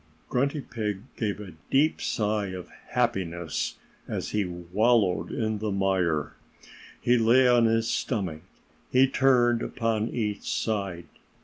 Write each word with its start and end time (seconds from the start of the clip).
Grunty 0.29 0.61
Pig 0.61 1.01
gave 1.15 1.39
a 1.39 1.53
deep 1.69 2.01
sigh 2.01 2.47
of 2.47 2.69
happiness 2.87 3.77
as 4.07 4.29
he 4.29 4.45
wallowed 4.45 5.31
in 5.31 5.59
the 5.59 5.69
mire. 5.71 6.33
He 6.99 7.19
lay 7.19 7.47
on 7.47 7.65
his 7.67 7.87
stomach, 7.87 8.41
he 8.91 9.07
turned 9.07 9.61
upon 9.61 10.09
each 10.09 10.41
side. 10.51 11.05